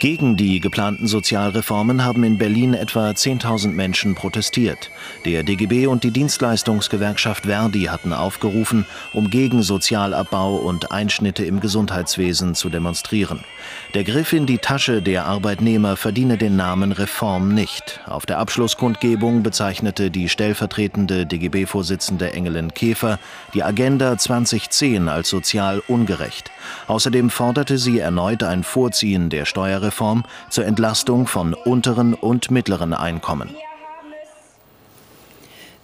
Gegen 0.00 0.36
die 0.36 0.60
geplanten 0.60 1.06
Sozialreformen 1.06 2.04
haben 2.04 2.24
in 2.24 2.36
Berlin 2.36 2.74
etwa 2.74 3.10
10.000 3.10 3.68
Menschen 3.68 4.14
protestiert. 4.14 4.90
Der 5.24 5.42
DGB 5.44 5.86
und 5.86 6.04
die 6.04 6.10
Dienstleistungsgewerkschaft 6.10 7.46
Verdi 7.46 7.84
hatten 7.84 8.12
aufgerufen, 8.12 8.86
um 9.12 9.30
gegen 9.30 9.62
Sozialabbau 9.62 10.56
und 10.56 10.90
Einschnitte 10.90 11.44
im 11.44 11.60
Gesundheitswesen 11.60 12.54
zu 12.54 12.68
demonstrieren. 12.68 13.40
Der 13.94 14.04
Griff 14.04 14.32
in 14.32 14.44
die 14.44 14.58
Tasche 14.58 15.00
der 15.00 15.24
Arbeitnehmer 15.24 15.96
verdiene 15.96 16.36
den 16.36 16.56
Namen 16.56 16.92
Reform 16.92 17.54
nicht. 17.54 18.00
Auf 18.06 18.26
der 18.26 18.38
Abschlusskundgebung 18.38 19.42
bezeichnete 19.42 20.10
die 20.10 20.28
stellvertretende 20.28 21.24
DGB-Vorsitzende 21.24 22.32
Engelin 22.32 22.74
Käfer 22.74 23.18
die 23.54 23.62
Agenda 23.62 24.18
2010 24.18 25.08
als 25.08 25.30
sozial 25.30 25.82
ungerecht. 25.86 26.50
Außerdem 26.88 27.30
forderte 27.30 27.78
sie 27.78 28.00
erneut 28.00 28.42
ein 28.42 28.64
Vorziehen 28.64 29.30
der 29.30 29.44
Steuerreform 29.84 30.24
zur 30.50 30.64
Entlastung 30.64 31.26
von 31.26 31.54
unteren 31.54 32.14
und 32.14 32.50
mittleren 32.50 32.94
Einkommen. 32.94 33.50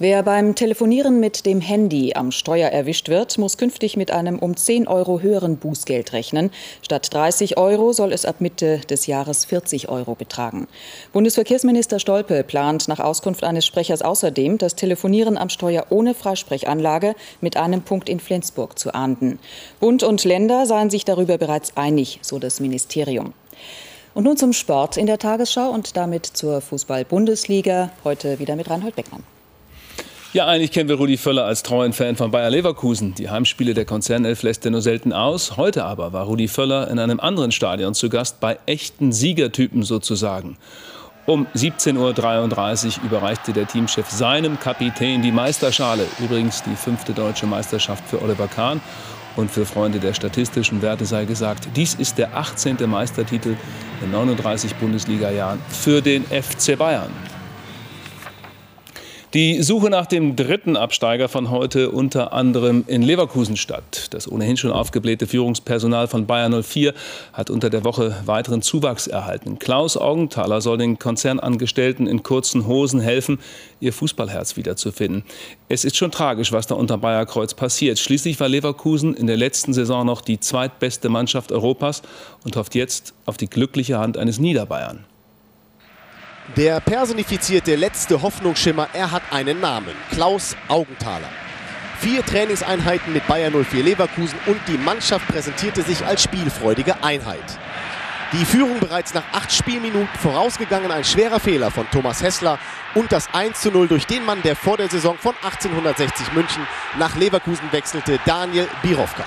Wer 0.03 0.23
beim 0.23 0.55
Telefonieren 0.55 1.21
mit 1.21 1.45
dem 1.45 1.61
Handy 1.61 2.15
am 2.15 2.33
Steuer 2.33 2.71
erwischt 2.71 3.11
wird, 3.11 3.37
muss 3.37 3.59
künftig 3.59 3.99
mit 3.99 4.11
einem 4.11 4.39
um 4.39 4.57
10 4.57 4.89
Euro 4.89 5.21
höheren 5.21 5.59
Bußgeld 5.59 6.15
rechnen. 6.15 6.51
Statt 6.81 7.13
30 7.13 7.59
Euro 7.59 7.93
soll 7.93 8.15
es 8.15 8.25
ab 8.25 8.37
Mitte 8.41 8.79
des 8.89 9.07
Jahres 9.07 9.45
40 9.45 9.91
Euro 9.91 10.15
betragen. 10.15 10.69
Bundesverkehrsminister 11.13 11.99
Stolpe 11.99 12.43
plant 12.45 12.89
nach 12.89 12.99
Auskunft 12.99 13.45
eines 13.45 13.67
Sprechers 13.67 14.01
außerdem, 14.01 14.57
das 14.57 14.75
Telefonieren 14.75 15.37
am 15.37 15.51
Steuer 15.51 15.85
ohne 15.91 16.15
Freisprechanlage 16.15 17.15
mit 17.43 17.59
einem 17.59 17.83
Punkt 17.83 18.09
in 18.09 18.21
Flensburg 18.21 18.79
zu 18.79 18.95
ahnden. 18.95 19.39
Bund 19.81 20.03
und 20.03 20.25
Länder 20.25 20.65
seien 20.65 20.89
sich 20.89 21.05
darüber 21.05 21.37
bereits 21.37 21.77
einig, 21.77 22.21
so 22.23 22.39
das 22.39 22.59
Ministerium. 22.59 23.35
Und 24.15 24.25
nun 24.25 24.37
zum 24.37 24.53
Sport 24.53 24.97
in 24.97 25.07
der 25.07 25.19
Tagesschau 25.19 25.71
und 25.71 25.97
damit 25.97 26.27
zur 26.27 26.61
Fußball-Bundesliga. 26.61 27.91
Heute 28.05 28.39
wieder 28.39 28.57
mit 28.57 28.69
Reinhold 28.69 28.97
Beckmann. 28.97 29.23
Ja, 30.33 30.47
eigentlich 30.47 30.71
kennen 30.71 30.89
wir 30.89 30.97
Rudi 30.97 31.17
Völler 31.17 31.45
als 31.45 31.65
treuen 31.65 31.93
Fan 31.93 32.15
von 32.15 32.31
Bayer 32.31 32.51
Leverkusen. 32.51 33.15
Die 33.17 33.31
Heimspiele 33.31 33.75
der 33.75 33.85
Konzernelf 33.85 34.45
lässt 34.45 34.65
er 34.65 34.71
nur 34.71 34.81
selten 34.81 35.13
aus. 35.13 35.57
Heute 35.57 35.85
aber 35.85 36.13
war 36.13 36.27
Rudi 36.27 36.47
Völler 36.47 36.89
in 36.89 37.01
einem 37.01 37.19
anderen 37.19 37.51
Stadion 37.51 37.95
zu 37.95 38.09
Gast, 38.09 38.39
bei 38.39 38.59
echten 38.67 39.11
Siegertypen 39.11 39.83
sozusagen. 39.83 40.57
Um 41.27 41.47
17.33 41.57 42.99
Uhr 42.99 43.05
überreichte 43.05 43.53
der 43.53 43.67
Teamchef 43.67 44.09
seinem 44.09 44.59
Kapitän 44.59 45.21
die 45.21 45.33
Meisterschale. 45.33 46.07
Übrigens 46.19 46.63
die 46.63 46.77
fünfte 46.77 47.13
deutsche 47.13 47.47
Meisterschaft 47.47 48.09
für 48.09 48.23
Oliver 48.23 48.49
Kahn. 48.49 48.81
Und 49.37 49.51
für 49.51 49.65
Freunde 49.65 50.01
der 50.01 50.15
statistischen 50.15 50.83
Werte 50.83 51.05
sei 51.05 51.25
gesagt, 51.25 51.69
dies 51.77 51.95
ist 51.95 52.19
der 52.19 52.37
18. 52.37 52.77
Meistertitel 52.89 53.57
in 54.03 54.11
39 54.11 54.75
Bundesliga-Jahren 54.77 55.61
für 55.69 56.01
den 56.01 56.25
FC 56.25 56.77
Bayern. 56.77 57.30
Die 59.33 59.63
Suche 59.63 59.91
nach 59.91 60.07
dem 60.07 60.35
dritten 60.35 60.77
Absteiger 60.77 61.29
von 61.29 61.51
heute 61.51 61.93
unter 61.93 62.33
anderem 62.33 62.83
in 62.89 63.01
Leverkusen 63.01 63.57
statt. 63.57 64.09
Das 64.11 64.29
ohnehin 64.29 64.57
schon 64.57 64.73
aufgeblähte 64.73 65.29
Führungspersonal 65.29 66.09
von 66.09 66.27
Bayern 66.27 66.65
04 66.65 66.93
hat 67.33 67.49
unter 67.49 67.71
der 67.71 67.85
Woche 67.85 68.17
weiteren 68.27 68.61
Zuwachs 68.61 69.07
erhalten. 69.07 69.61
Klaus 69.61 69.97
Augenthaler 69.97 70.61
soll 70.61 70.79
den 70.79 70.99
Konzernangestellten 70.99 72.09
in 72.09 72.25
kurzen 72.25 72.67
Hosen 72.67 72.99
helfen, 72.99 73.39
ihr 73.79 73.93
Fußballherz 73.93 74.57
wiederzufinden. 74.57 75.23
Es 75.69 75.85
ist 75.85 75.97
schon 75.97 76.11
tragisch, 76.11 76.51
was 76.51 76.67
da 76.67 76.75
unter 76.75 76.99
Bayerkreuz 76.99 77.55
passiert. 77.55 78.01
Schließlich 78.01 78.41
war 78.41 78.49
Leverkusen 78.49 79.15
in 79.15 79.29
der 79.29 79.37
letzten 79.37 79.73
Saison 79.73 80.05
noch 80.05 80.23
die 80.23 80.41
zweitbeste 80.41 81.09
Mannschaft 81.09 81.53
Europas 81.53 82.03
und 82.43 82.57
hofft 82.57 82.75
jetzt 82.75 83.15
auf 83.27 83.37
die 83.37 83.49
glückliche 83.49 84.01
Hand 84.01 84.19
eines 84.19 84.41
Niederbayern. 84.41 85.05
Der 86.57 86.81
personifizierte 86.81 87.77
letzte 87.77 88.23
Hoffnungsschimmer, 88.23 88.89
er 88.93 89.13
hat 89.13 89.23
einen 89.31 89.61
Namen. 89.61 89.95
Klaus 90.11 90.57
Augenthaler. 90.69 91.29
Vier 91.99 92.25
Trainingseinheiten 92.25 93.13
mit 93.13 93.27
Bayer 93.29 93.51
04 93.51 93.85
Leverkusen 93.85 94.39
und 94.47 94.59
die 94.67 94.79
Mannschaft 94.79 95.29
präsentierte 95.29 95.83
sich 95.83 96.05
als 96.05 96.23
spielfreudige 96.23 97.05
Einheit. 97.05 97.59
Die 98.33 98.45
Führung 98.45 98.81
bereits 98.81 99.13
nach 99.13 99.25
acht 99.33 99.53
Spielminuten 99.53 100.09
vorausgegangen, 100.19 100.91
ein 100.91 101.05
schwerer 101.05 101.41
Fehler 101.41 101.71
von 101.71 101.89
Thomas 101.91 102.23
Hessler 102.23 102.59
und 102.95 103.13
das 103.13 103.29
1 103.33 103.61
zu 103.61 103.71
0 103.71 103.89
durch 103.89 104.07
den 104.07 104.25
Mann, 104.25 104.41
der 104.43 104.57
vor 104.57 104.77
der 104.77 104.89
Saison 104.89 105.19
von 105.19 105.35
1860 105.43 106.33
München 106.33 106.67
nach 106.99 107.17
Leverkusen 107.17 107.71
wechselte, 107.71 108.19
Daniel 108.25 108.67
Birovka. 108.83 109.25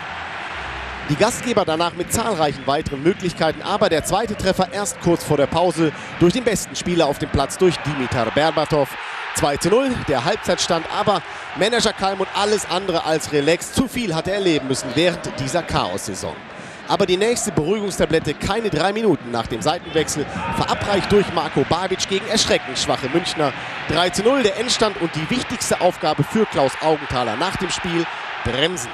Die 1.09 1.15
Gastgeber 1.15 1.65
danach 1.65 1.93
mit 1.95 2.13
zahlreichen 2.13 2.65
weiteren 2.65 3.03
Möglichkeiten, 3.03 3.61
aber 3.61 3.89
der 3.89 4.05
zweite 4.05 4.37
Treffer 4.37 4.69
erst 4.71 5.01
kurz 5.01 5.23
vor 5.23 5.35
der 5.35 5.47
Pause 5.47 5.91
durch 6.21 6.31
den 6.31 6.45
besten 6.45 6.77
Spieler 6.77 7.07
auf 7.07 7.19
dem 7.19 7.29
Platz, 7.29 7.57
durch 7.57 7.75
Dimitar 7.79 8.31
Berbatov. 8.31 8.89
2 9.35 9.57
zu 9.57 9.69
0, 9.69 9.89
der 10.07 10.23
Halbzeitstand, 10.23 10.85
aber 10.95 11.21
Manager 11.57 11.91
Kalmund 11.91 12.29
alles 12.35 12.65
andere 12.69 13.03
als 13.03 13.33
relaxed. 13.33 13.75
Zu 13.75 13.87
viel 13.87 14.15
hat 14.15 14.27
er 14.27 14.35
erleben 14.35 14.67
müssen 14.67 14.89
während 14.95 15.29
dieser 15.39 15.63
Chaos-Saison. 15.63 16.35
Aber 16.87 17.05
die 17.05 17.17
nächste 17.17 17.51
Beruhigungstablette 17.51 18.33
keine 18.35 18.69
drei 18.69 18.93
Minuten 18.93 19.31
nach 19.31 19.47
dem 19.47 19.61
Seitenwechsel 19.61 20.25
verabreicht 20.55 21.11
durch 21.11 21.25
Marco 21.33 21.65
Babic 21.67 22.07
gegen 22.07 22.27
erschreckend 22.27 22.77
schwache 22.77 23.09
Münchner. 23.09 23.51
3 23.89 24.09
zu 24.11 24.23
0 24.23 24.43
der 24.43 24.57
Endstand 24.57 25.01
und 25.01 25.13
die 25.15 25.29
wichtigste 25.29 25.81
Aufgabe 25.81 26.23
für 26.23 26.45
Klaus 26.45 26.73
Augenthaler 26.81 27.35
nach 27.35 27.57
dem 27.57 27.71
Spiel, 27.71 28.05
bremsen. 28.45 28.89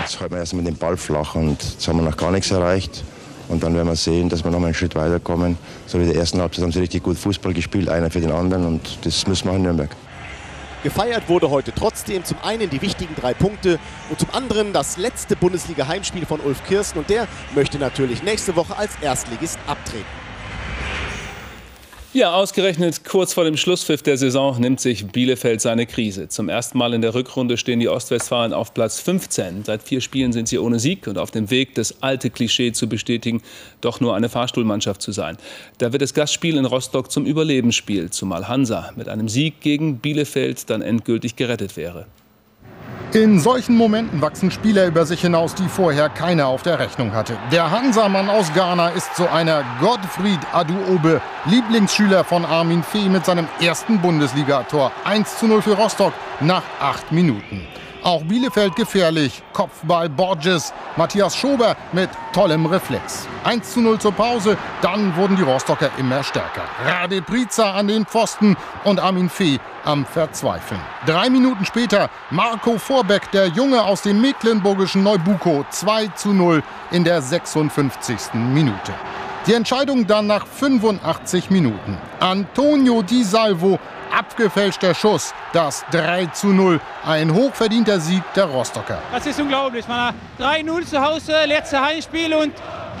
Jetzt 0.00 0.20
halten 0.20 0.34
wir 0.34 0.40
erstmal 0.40 0.64
den 0.64 0.76
Ball 0.76 0.96
flach 0.96 1.34
und 1.34 1.62
jetzt 1.62 1.86
haben 1.86 1.98
wir 1.98 2.02
noch 2.02 2.16
gar 2.16 2.30
nichts 2.30 2.50
erreicht. 2.50 3.04
Und 3.48 3.62
dann 3.62 3.74
werden 3.74 3.88
wir 3.88 3.96
sehen, 3.96 4.28
dass 4.28 4.44
wir 4.44 4.50
noch 4.50 4.60
mal 4.60 4.66
einen 4.66 4.74
Schritt 4.74 4.94
weiterkommen. 4.94 5.58
So 5.86 6.00
wie 6.00 6.06
der 6.06 6.14
ersten 6.14 6.40
Halbzeit 6.40 6.62
haben 6.62 6.72
sie 6.72 6.78
richtig 6.78 7.02
gut 7.02 7.18
Fußball 7.18 7.52
gespielt, 7.52 7.88
einer 7.88 8.10
für 8.10 8.20
den 8.20 8.30
anderen. 8.30 8.64
Und 8.64 9.04
das 9.04 9.26
müssen 9.26 9.48
wir 9.48 9.56
in 9.56 9.62
Nürnberg. 9.62 9.90
Gefeiert 10.82 11.28
wurde 11.28 11.50
heute 11.50 11.72
trotzdem 11.74 12.24
zum 12.24 12.38
einen 12.42 12.70
die 12.70 12.80
wichtigen 12.80 13.14
drei 13.14 13.34
Punkte 13.34 13.78
und 14.08 14.18
zum 14.18 14.30
anderen 14.32 14.72
das 14.72 14.96
letzte 14.96 15.36
Bundesliga-Heimspiel 15.36 16.24
von 16.26 16.40
Ulf 16.40 16.64
Kirsten. 16.64 17.00
Und 17.00 17.10
der 17.10 17.26
möchte 17.54 17.78
natürlich 17.78 18.22
nächste 18.22 18.56
Woche 18.56 18.76
als 18.76 18.92
Erstligist 19.02 19.58
abtreten. 19.66 20.19
Ja, 22.12 22.34
ausgerechnet 22.34 23.04
kurz 23.04 23.34
vor 23.34 23.44
dem 23.44 23.56
Schlusspfiff 23.56 24.02
der 24.02 24.16
Saison 24.16 24.58
nimmt 24.58 24.80
sich 24.80 25.06
Bielefeld 25.06 25.60
seine 25.60 25.86
Krise. 25.86 26.26
Zum 26.26 26.48
ersten 26.48 26.76
Mal 26.76 26.92
in 26.92 27.02
der 27.02 27.14
Rückrunde 27.14 27.56
stehen 27.56 27.78
die 27.78 27.88
Ostwestfalen 27.88 28.52
auf 28.52 28.74
Platz 28.74 28.98
15. 28.98 29.62
Seit 29.64 29.84
vier 29.84 30.00
Spielen 30.00 30.32
sind 30.32 30.48
sie 30.48 30.58
ohne 30.58 30.80
Sieg 30.80 31.06
und 31.06 31.18
auf 31.18 31.30
dem 31.30 31.50
Weg, 31.50 31.76
das 31.76 32.02
alte 32.02 32.30
Klischee 32.30 32.72
zu 32.72 32.88
bestätigen, 32.88 33.42
doch 33.80 34.00
nur 34.00 34.16
eine 34.16 34.28
Fahrstuhlmannschaft 34.28 35.00
zu 35.00 35.12
sein. 35.12 35.36
Da 35.78 35.92
wird 35.92 36.02
das 36.02 36.12
Gastspiel 36.12 36.56
in 36.56 36.64
Rostock 36.64 37.12
zum 37.12 37.26
Überlebensspiel, 37.26 38.10
zumal 38.10 38.48
Hansa 38.48 38.90
mit 38.96 39.08
einem 39.08 39.28
Sieg 39.28 39.60
gegen 39.60 39.98
Bielefeld 39.98 40.68
dann 40.68 40.82
endgültig 40.82 41.36
gerettet 41.36 41.76
wäre. 41.76 42.06
In 43.12 43.40
solchen 43.40 43.76
Momenten 43.76 44.20
wachsen 44.20 44.52
Spieler 44.52 44.86
über 44.86 45.04
sich 45.04 45.22
hinaus, 45.22 45.56
die 45.56 45.66
vorher 45.66 46.08
keiner 46.08 46.46
auf 46.46 46.62
der 46.62 46.78
Rechnung 46.78 47.12
hatte. 47.12 47.36
Der 47.50 47.68
Hansa-Mann 47.68 48.30
aus 48.30 48.54
Ghana 48.54 48.90
ist 48.90 49.16
so 49.16 49.26
einer 49.26 49.64
Gottfried 49.80 50.38
Aduobe, 50.52 51.20
Lieblingsschüler 51.46 52.22
von 52.22 52.44
Armin 52.44 52.84
Fee 52.84 53.08
mit 53.08 53.26
seinem 53.26 53.48
ersten 53.60 54.00
Bundesligator. 54.00 54.92
1 55.02 55.38
zu 55.38 55.48
0 55.48 55.60
für 55.60 55.72
Rostock 55.72 56.12
nach 56.38 56.62
acht 56.78 57.10
Minuten. 57.10 57.66
Auch 58.02 58.22
Bielefeld 58.22 58.76
gefährlich. 58.76 59.42
Kopfball 59.52 60.08
Borges. 60.08 60.72
Matthias 60.96 61.36
Schober 61.36 61.76
mit 61.92 62.08
tollem 62.32 62.66
Reflex. 62.66 63.26
1 63.44 63.72
zu 63.72 63.80
0 63.80 63.98
zur 63.98 64.12
Pause. 64.12 64.56
Dann 64.80 65.14
wurden 65.16 65.36
die 65.36 65.42
Rostocker 65.42 65.90
immer 65.98 66.22
stärker. 66.22 66.62
Rade 66.86 67.20
Priza 67.20 67.72
an 67.72 67.88
den 67.88 68.06
Pfosten 68.06 68.56
und 68.84 69.00
Armin 69.00 69.28
Fee 69.28 69.58
am 69.84 70.06
Verzweifeln. 70.06 70.80
Drei 71.06 71.28
Minuten 71.28 71.64
später 71.64 72.10
Marco 72.30 72.78
Vorbeck, 72.78 73.30
der 73.32 73.48
Junge 73.48 73.82
aus 73.82 74.02
dem 74.02 74.20
mecklenburgischen 74.20 75.02
Neubuko. 75.02 75.64
2 75.70 76.08
zu 76.08 76.32
0 76.32 76.62
in 76.90 77.04
der 77.04 77.20
56. 77.20 78.34
Minute. 78.34 78.94
Die 79.50 79.56
Entscheidung 79.56 80.06
dann 80.06 80.28
nach 80.28 80.46
85 80.46 81.50
Minuten. 81.50 81.98
Antonio 82.20 83.02
Di 83.02 83.24
Salvo 83.24 83.80
abgefälschter 84.16 84.94
Schuss. 84.94 85.34
Das 85.52 85.84
3 85.90 86.26
zu 86.26 86.52
0. 86.52 86.80
Ein 87.04 87.34
hochverdienter 87.34 87.98
Sieg 87.98 88.22
der 88.36 88.44
Rostocker. 88.44 89.02
Das 89.10 89.26
ist 89.26 89.40
unglaublich. 89.40 89.84
3-0 90.38 90.86
zu 90.86 91.04
Hause, 91.04 91.32
letzte 91.48 91.80
Heimspiel 91.80 92.32
und 92.32 92.52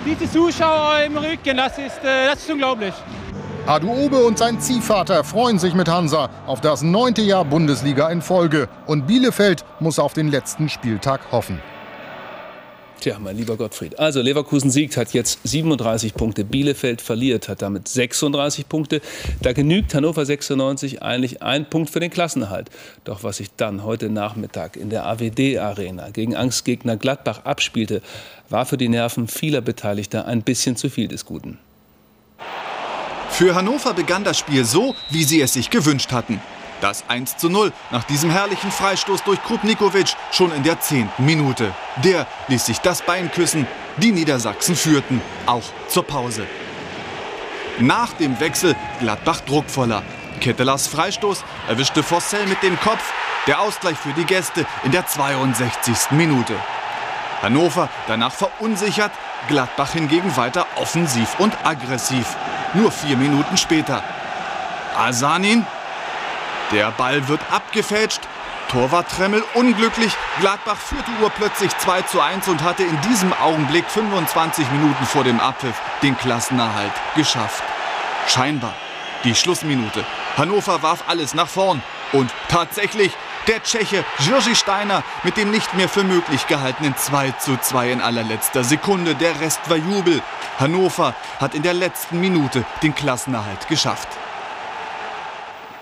diese 0.04 0.28
Zuschauer 0.28 1.02
im 1.06 1.18
Rücken, 1.18 1.56
das 1.56 1.78
ist, 1.78 2.02
äh, 2.02 2.26
das 2.26 2.40
ist 2.40 2.50
unglaublich. 2.50 2.94
Adu 3.68 3.88
Obe 3.88 4.16
und 4.16 4.36
sein 4.36 4.58
Ziehvater 4.58 5.22
freuen 5.22 5.60
sich 5.60 5.74
mit 5.74 5.88
Hansa 5.88 6.30
auf 6.48 6.60
das 6.60 6.82
neunte 6.82 7.22
Jahr 7.22 7.44
Bundesliga 7.44 8.08
in 8.10 8.22
Folge. 8.22 8.68
Und 8.86 9.06
Bielefeld 9.06 9.64
muss 9.78 10.00
auf 10.00 10.14
den 10.14 10.32
letzten 10.32 10.68
Spieltag 10.68 11.20
hoffen. 11.30 11.62
Tja, 13.00 13.18
mein 13.18 13.38
lieber 13.38 13.56
Gottfried. 13.56 13.98
Also 13.98 14.20
Leverkusen 14.20 14.70
siegt, 14.70 14.98
hat 14.98 15.14
jetzt 15.14 15.38
37 15.44 16.12
Punkte. 16.12 16.44
Bielefeld 16.44 17.00
verliert, 17.00 17.48
hat 17.48 17.62
damit 17.62 17.88
36 17.88 18.68
Punkte. 18.68 19.00
Da 19.40 19.54
genügt 19.54 19.94
Hannover 19.94 20.26
96 20.26 21.02
eigentlich 21.02 21.42
ein 21.42 21.70
Punkt 21.70 21.88
für 21.88 22.00
den 22.00 22.10
Klassenerhalt. 22.10 22.68
Doch 23.04 23.24
was 23.24 23.38
sich 23.38 23.48
dann 23.56 23.84
heute 23.84 24.10
Nachmittag 24.10 24.76
in 24.76 24.90
der 24.90 25.06
AWD-Arena 25.06 26.10
gegen 26.10 26.36
Angstgegner 26.36 26.98
Gladbach 26.98 27.46
abspielte, 27.46 28.02
war 28.50 28.66
für 28.66 28.76
die 28.76 28.90
Nerven 28.90 29.28
vieler 29.28 29.62
Beteiligter 29.62 30.26
ein 30.26 30.42
bisschen 30.42 30.76
zu 30.76 30.90
viel 30.90 31.08
des 31.08 31.24
Guten. 31.24 31.58
Für 33.30 33.54
Hannover 33.54 33.94
begann 33.94 34.24
das 34.24 34.38
Spiel 34.38 34.66
so, 34.66 34.94
wie 35.08 35.24
sie 35.24 35.40
es 35.40 35.54
sich 35.54 35.70
gewünscht 35.70 36.12
hatten. 36.12 36.38
Das 36.80 37.04
1 37.08 37.36
zu 37.36 37.50
0 37.50 37.72
nach 37.90 38.04
diesem 38.04 38.30
herrlichen 38.30 38.70
Freistoß 38.70 39.22
durch 39.24 39.42
Krupnikovic 39.42 40.16
schon 40.32 40.50
in 40.52 40.62
der 40.62 40.80
10. 40.80 41.10
Minute. 41.18 41.74
Der 42.02 42.26
ließ 42.48 42.66
sich 42.66 42.78
das 42.78 43.02
Bein 43.02 43.30
küssen. 43.30 43.66
Die 43.98 44.12
Niedersachsen 44.12 44.74
führten, 44.74 45.20
auch 45.44 45.64
zur 45.88 46.06
Pause. 46.06 46.46
Nach 47.78 48.12
dem 48.14 48.40
Wechsel 48.40 48.74
Gladbach 49.00 49.40
druckvoller. 49.40 50.02
Kettelers 50.40 50.86
Freistoß 50.86 51.44
erwischte 51.68 52.02
Vossell 52.02 52.46
mit 52.46 52.62
dem 52.62 52.80
Kopf. 52.80 53.12
Der 53.46 53.60
Ausgleich 53.60 53.98
für 53.98 54.12
die 54.14 54.24
Gäste 54.24 54.64
in 54.82 54.92
der 54.92 55.06
62. 55.06 56.12
Minute. 56.12 56.54
Hannover 57.42 57.88
danach 58.06 58.32
verunsichert, 58.32 59.12
Gladbach 59.48 59.92
hingegen 59.92 60.36
weiter 60.36 60.66
offensiv 60.76 61.38
und 61.38 61.54
aggressiv. 61.64 62.36
Nur 62.74 62.90
vier 62.90 63.16
Minuten 63.16 63.56
später. 63.56 64.02
Asanin 64.96 65.66
der 66.72 66.90
Ball 66.92 67.28
wird 67.28 67.40
abgefälscht. 67.50 68.20
Torwart 68.70 69.10
Tremmel 69.10 69.42
unglücklich. 69.54 70.12
Gladbach 70.40 70.76
führte 70.76 71.10
urplötzlich 71.22 71.76
2 71.78 72.02
zu 72.02 72.20
1 72.20 72.46
und 72.48 72.62
hatte 72.62 72.84
in 72.84 73.00
diesem 73.02 73.32
Augenblick 73.32 73.84
25 73.90 74.70
Minuten 74.70 75.04
vor 75.06 75.24
dem 75.24 75.40
Abpfiff 75.40 75.80
den 76.02 76.16
Klassenerhalt 76.16 76.92
geschafft. 77.16 77.64
Scheinbar 78.28 78.74
die 79.24 79.34
Schlussminute. 79.34 80.04
Hannover 80.36 80.82
warf 80.82 81.04
alles 81.08 81.34
nach 81.34 81.48
vorn. 81.48 81.82
Und 82.12 82.30
tatsächlich 82.48 83.12
der 83.46 83.62
Tscheche 83.62 84.04
Jirgi 84.18 84.54
Steiner 84.54 85.02
mit 85.22 85.36
dem 85.36 85.50
nicht 85.50 85.74
mehr 85.74 85.88
für 85.88 86.04
möglich 86.04 86.46
gehaltenen 86.46 86.96
2 86.96 87.32
zu 87.32 87.56
2 87.56 87.92
in 87.92 88.00
allerletzter 88.00 88.64
Sekunde. 88.64 89.14
Der 89.14 89.40
Rest 89.40 89.60
war 89.68 89.76
Jubel. 89.76 90.22
Hannover 90.58 91.14
hat 91.38 91.54
in 91.54 91.62
der 91.62 91.74
letzten 91.74 92.20
Minute 92.20 92.64
den 92.82 92.94
Klassenerhalt 92.94 93.68
geschafft. 93.68 94.08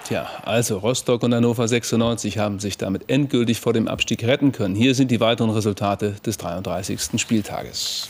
Tja, 0.09 0.27
also 0.43 0.79
Rostock 0.79 1.23
und 1.23 1.35
Hannover 1.35 1.69
96 1.69 2.39
haben 2.39 2.61
sich 2.61 2.79
damit 2.79 3.11
endgültig 3.11 3.61
vor 3.61 3.75
dem 3.75 3.89
Abstieg 3.89 4.25
retten 4.25 4.53
können. 4.53 4.75
Hier 4.75 4.95
sind 4.95 5.11
die 5.11 5.21
weiteren 5.21 5.51
Resultate 5.51 6.15
des 6.25 6.39
33. 6.39 7.21
Spieltages. 7.21 8.09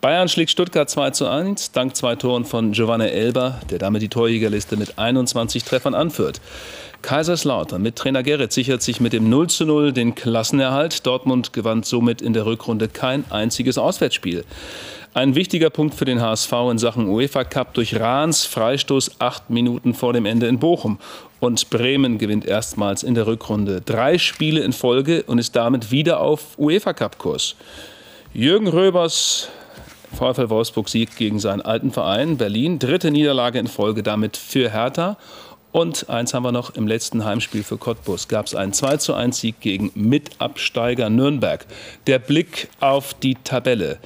Bayern 0.00 0.28
schlägt 0.28 0.52
Stuttgart 0.52 0.88
2 0.88 1.10
zu 1.10 1.26
1, 1.26 1.72
dank 1.72 1.96
zwei 1.96 2.14
Toren 2.14 2.44
von 2.44 2.70
Giovanni 2.70 3.08
Elber, 3.08 3.58
der 3.70 3.80
damit 3.80 4.02
die 4.02 4.08
Torjägerliste 4.08 4.76
mit 4.76 5.00
21 5.00 5.64
Treffern 5.64 5.96
anführt. 5.96 6.40
Kaiserslautern 7.02 7.82
mit 7.82 7.96
Trainer 7.96 8.22
Gerrit 8.22 8.52
sichert 8.52 8.80
sich 8.80 9.00
mit 9.00 9.12
dem 9.12 9.28
0 9.28 9.48
zu 9.48 9.66
0 9.66 9.92
den 9.92 10.14
Klassenerhalt. 10.14 11.06
Dortmund 11.06 11.52
gewann 11.52 11.82
somit 11.82 12.22
in 12.22 12.34
der 12.34 12.46
Rückrunde 12.46 12.86
kein 12.86 13.24
einziges 13.32 13.78
Auswärtsspiel. 13.78 14.44
Ein 15.12 15.34
wichtiger 15.34 15.70
Punkt 15.70 15.96
für 15.96 16.04
den 16.04 16.20
HSV 16.20 16.52
in 16.70 16.78
Sachen 16.78 17.08
UEFA 17.08 17.42
Cup 17.42 17.74
durch 17.74 17.98
Rahns 17.98 18.46
Freistoß 18.46 19.20
acht 19.20 19.50
Minuten 19.50 19.92
vor 19.92 20.12
dem 20.12 20.24
Ende 20.24 20.46
in 20.46 20.60
Bochum. 20.60 21.00
Und 21.40 21.68
Bremen 21.68 22.18
gewinnt 22.18 22.46
erstmals 22.46 23.02
in 23.02 23.14
der 23.14 23.26
Rückrunde 23.26 23.80
drei 23.80 24.18
Spiele 24.18 24.60
in 24.60 24.72
Folge 24.72 25.24
und 25.24 25.38
ist 25.38 25.56
damit 25.56 25.90
wieder 25.90 26.20
auf 26.20 26.56
UEFA 26.58 26.92
Cup 26.92 27.18
Kurs. 27.18 27.56
Jürgen 28.32 28.68
Röbers 28.68 29.48
VfL 30.12 30.48
Wolfsburg 30.48 30.88
siegt 30.88 31.16
gegen 31.16 31.40
seinen 31.40 31.62
alten 31.62 31.90
Verein 31.90 32.36
Berlin. 32.36 32.78
Dritte 32.78 33.10
Niederlage 33.10 33.58
in 33.58 33.66
Folge 33.66 34.04
damit 34.04 34.36
für 34.36 34.70
Hertha. 34.70 35.16
Und 35.72 36.10
eins 36.10 36.34
haben 36.34 36.42
wir 36.42 36.50
noch, 36.50 36.74
im 36.74 36.88
letzten 36.88 37.24
Heimspiel 37.24 37.62
für 37.62 37.78
Cottbus 37.78 38.26
gab 38.26 38.46
es 38.46 38.56
einen 38.56 38.72
2 38.72 38.96
zu 38.96 39.14
1 39.14 39.38
Sieg 39.38 39.60
gegen 39.60 39.92
Mitabsteiger 39.94 41.10
Nürnberg. 41.10 41.64
Der 42.08 42.18
Blick 42.18 42.68
auf 42.80 43.14
die 43.14 43.36
Tabelle. 43.36 43.98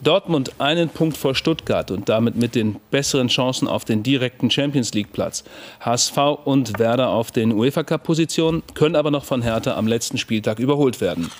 Dortmund 0.00 0.52
einen 0.58 0.88
Punkt 0.88 1.18
vor 1.18 1.34
Stuttgart 1.34 1.90
und 1.90 2.08
damit 2.08 2.36
mit 2.36 2.54
den 2.54 2.76
besseren 2.90 3.28
Chancen 3.28 3.68
auf 3.68 3.84
den 3.84 4.02
direkten 4.02 4.50
Champions 4.50 4.94
League 4.94 5.12
Platz. 5.12 5.44
HSV 5.80 6.16
und 6.44 6.78
Werder 6.78 7.10
auf 7.10 7.30
den 7.30 7.52
UEFA 7.52 7.82
Cup 7.82 8.02
Positionen, 8.04 8.62
können 8.72 8.96
aber 8.96 9.10
noch 9.10 9.24
von 9.24 9.42
Hertha 9.42 9.76
am 9.76 9.86
letzten 9.86 10.16
Spieltag 10.16 10.58
überholt 10.58 11.02
werden. 11.02 11.30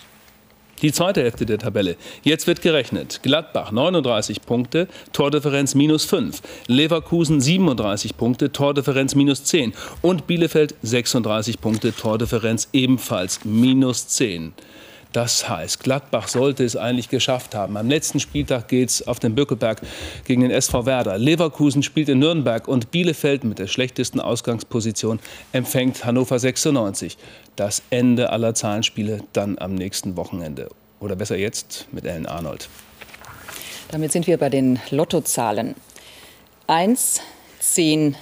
Die 0.82 0.92
zweite 0.92 1.22
Hälfte 1.22 1.44
der 1.44 1.58
Tabelle. 1.58 1.96
Jetzt 2.22 2.46
wird 2.46 2.62
gerechnet. 2.62 3.20
Gladbach 3.22 3.70
39 3.70 4.42
Punkte, 4.42 4.88
Tordifferenz 5.12 5.74
minus 5.74 6.04
5. 6.06 6.40
Leverkusen 6.68 7.40
37 7.40 8.16
Punkte, 8.16 8.50
Tordifferenz 8.50 9.14
minus 9.14 9.44
10. 9.44 9.74
Und 10.00 10.26
Bielefeld 10.26 10.74
36 10.82 11.60
Punkte, 11.60 11.94
Tordifferenz 11.94 12.68
ebenfalls 12.72 13.44
minus 13.44 14.08
10. 14.08 14.54
Das 15.12 15.48
heißt, 15.48 15.82
Gladbach 15.82 16.28
sollte 16.28 16.64
es 16.64 16.76
eigentlich 16.76 17.08
geschafft 17.08 17.56
haben. 17.56 17.76
Am 17.76 17.88
letzten 17.88 18.20
Spieltag 18.20 18.68
geht 18.68 18.90
es 18.90 19.06
auf 19.08 19.18
den 19.18 19.34
Bückeberg 19.34 19.80
gegen 20.24 20.42
den 20.42 20.52
SV 20.52 20.86
Werder. 20.86 21.18
Leverkusen 21.18 21.82
spielt 21.82 22.08
in 22.08 22.20
Nürnberg 22.20 22.68
und 22.68 22.92
Bielefeld 22.92 23.42
mit 23.42 23.58
der 23.58 23.66
schlechtesten 23.66 24.20
Ausgangsposition 24.20 25.18
empfängt 25.52 26.04
Hannover 26.04 26.38
96. 26.38 27.18
Das 27.56 27.82
Ende 27.90 28.30
aller 28.30 28.54
Zahlenspiele 28.54 29.20
dann 29.32 29.58
am 29.58 29.74
nächsten 29.74 30.16
Wochenende. 30.16 30.68
Oder 31.00 31.16
besser 31.16 31.36
jetzt 31.36 31.88
mit 31.90 32.04
Ellen 32.04 32.26
Arnold. 32.26 32.68
Damit 33.90 34.12
sind 34.12 34.28
wir 34.28 34.38
bei 34.38 34.48
den 34.48 34.78
Lottozahlen. 34.90 35.74
1, 36.68 37.20
10, 37.58 38.14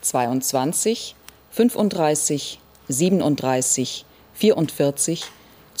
22, 0.00 1.14
35, 1.50 2.58
37, 2.88 4.06
44, 4.32 5.24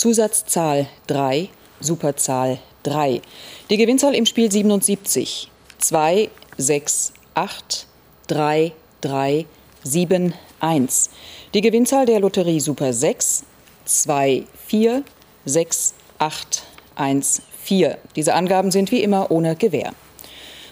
Zusatzzahl 0.00 0.86
3, 1.08 1.50
Superzahl 1.78 2.58
3. 2.84 3.20
Die 3.68 3.76
Gewinnzahl 3.76 4.14
im 4.14 4.24
Spiel 4.24 4.50
77. 4.50 5.50
2, 5.76 6.30
6, 6.56 7.12
8, 7.34 7.86
3, 8.28 8.72
3, 9.02 9.44
7, 9.82 10.32
1. 10.60 11.10
Die 11.52 11.60
Gewinnzahl 11.60 12.06
der 12.06 12.20
Lotterie 12.20 12.60
Super 12.60 12.94
6, 12.94 13.44
2, 13.84 14.44
4, 14.68 15.04
6, 15.44 15.94
8, 16.18 16.62
1, 16.94 17.42
4. 17.62 17.98
Diese 18.16 18.32
Angaben 18.32 18.70
sind 18.70 18.92
wie 18.92 19.02
immer 19.02 19.30
ohne 19.30 19.54
Gewähr. 19.54 19.92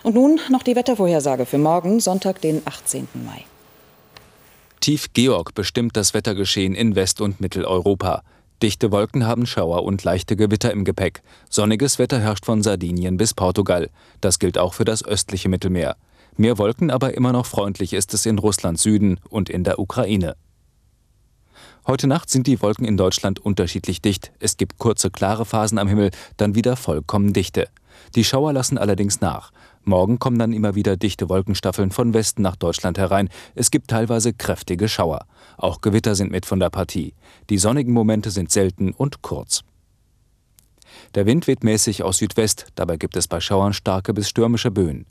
Und 0.05 0.15
nun 0.15 0.41
noch 0.49 0.63
die 0.63 0.75
Wettervorhersage 0.75 1.45
für 1.45 1.59
morgen, 1.59 2.01
Sonntag, 2.01 2.41
den 2.41 2.63
18. 2.65 3.09
Mai. 3.27 3.45
Tief 4.81 5.13
Georg 5.13 5.55
bestimmt 5.55 5.99
das 5.99 6.15
Wettergeschehen 6.15 6.75
in 6.75 6.97
West- 6.97 7.21
und 7.21 7.43
Mitteleuropa. 7.43 8.23
Dichte 8.63 8.91
Wolken 8.91 9.25
haben 9.25 9.47
Schauer 9.47 9.85
und 9.85 10.03
leichte 10.03 10.35
Gewitter 10.35 10.73
im 10.73 10.85
Gepäck. 10.85 11.23
Sonniges 11.49 12.01
Wetter 12.01 12.19
herrscht 12.19 12.45
von 12.45 12.61
Sardinien 12.63 13.17
bis 13.17 13.33
Portugal. 13.33 13.89
Das 14.21 14.41
gilt 14.41 14.59
auch 14.59 14.75
für 14.75 14.85
das 14.85 15.05
östliche 15.05 15.49
Mittelmeer. 15.49 15.97
Mehr 16.37 16.59
Wolken, 16.59 16.91
aber 16.91 17.15
immer 17.15 17.33
noch 17.33 17.47
freundlich 17.47 17.93
ist 17.93 18.15
es 18.15 18.27
in 18.27 18.39
Russlands 18.39 18.83
Süden 18.83 19.21
und 19.29 19.49
in 19.49 19.63
der 19.63 19.79
Ukraine. 19.79 20.35
Heute 21.87 22.09
Nacht 22.09 22.31
sind 22.31 22.49
die 22.49 22.61
Wolken 22.61 22.85
in 22.85 22.97
Deutschland 22.97 23.39
unterschiedlich 23.39 24.03
dicht. 24.03 24.33
Es 24.41 24.57
gibt 24.57 24.79
kurze 24.79 25.11
klare 25.11 25.45
Phasen 25.45 25.79
am 25.79 25.87
Himmel, 25.87 26.11
dann 26.37 26.57
wieder 26.57 26.75
vollkommen 26.75 27.33
dichte. 27.33 27.69
Die 28.17 28.25
Schauer 28.25 28.53
lassen 28.53 28.77
allerdings 28.77 29.21
nach. 29.21 29.53
Morgen 29.89 30.19
kommen 30.19 30.39
dann 30.39 30.53
immer 30.53 30.75
wieder 30.75 30.99
dichte 30.99 31.31
Wolkenstaffeln 31.31 31.91
von 31.91 32.13
Westen 32.13 32.43
nach 32.43 32.57
Deutschland 32.57 32.99
herein. 32.99 33.31
Es 33.55 33.71
gibt 33.71 33.89
teilweise 33.89 34.35
kräftige 34.35 34.87
Schauer. 34.87 35.25
Auch 35.57 35.81
Gewitter 35.81 36.15
sind 36.15 36.31
mit 36.31 36.45
von 36.45 36.61
der 36.61 36.69
Partie. 36.69 37.15
Die 37.49 37.57
sonnigen 37.57 37.95
Momente 37.95 38.31
sind 38.31 38.53
selten 38.53 38.93
und 38.93 39.23
kurz. 39.23 39.65
Der 41.15 41.25
Wind 41.25 41.47
weht 41.47 41.65
mäßig 41.65 42.03
aus 42.03 42.19
Südwest, 42.19 42.67
dabei 42.75 42.99
gibt 42.99 43.17
es 43.17 43.29
bei 43.29 43.41
Schauern 43.41 43.73
starke 43.73 44.13
bis 44.13 44.29
stürmische 44.29 44.71
Böen. 44.71 45.07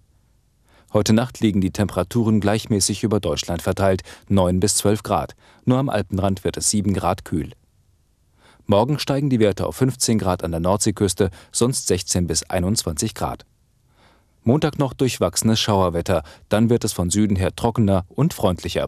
Heute 0.94 1.14
Nacht 1.14 1.40
liegen 1.40 1.60
die 1.60 1.72
Temperaturen 1.72 2.40
gleichmäßig 2.40 3.04
über 3.04 3.20
Deutschland 3.20 3.64
verteilt, 3.64 4.04
9 4.30 4.60
bis 4.60 4.76
12 4.76 5.02
Grad. 5.02 5.34
Nur 5.66 5.80
am 5.80 5.90
Alpenrand 5.90 6.44
wird 6.44 6.56
es 6.56 6.70
7 6.70 6.94
Grad 6.94 7.26
kühl. 7.26 7.54
Morgen 8.68 9.00
steigen 9.00 9.32
die 9.32 9.40
Werte 9.40 9.66
auf 9.66 9.76
15 9.78 10.20
Grad 10.20 10.44
an 10.44 10.52
der 10.52 10.60
Nordseeküste, 10.60 11.32
sonst 11.52 11.88
16 11.88 12.28
bis 12.28 12.44
21 12.44 13.16
Grad. 13.16 13.48
Montag 14.48 14.80
noch 14.80 14.94
durchwachsenes 14.94 15.60
Schauerwetter, 15.60 16.24
dann 16.48 16.70
wird 16.70 16.86
es 16.86 16.94
von 16.94 17.10
Süden 17.10 17.36
her 17.36 17.54
trockener 17.54 18.06
und 18.08 18.34
freundlicher. 18.34 18.88